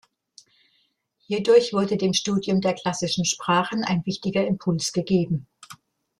Hierdurch 1.27 1.73
wurde 1.73 1.95
dem 1.95 2.13
Studium 2.15 2.59
der 2.59 2.73
klassischen 2.73 3.23
Sprachen 3.23 3.83
ein 3.83 4.03
wichtiger 4.07 4.47
Impuls 4.47 4.93
gegeben. 4.93 5.45